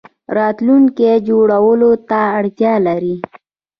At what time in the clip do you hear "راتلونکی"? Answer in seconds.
0.37-1.11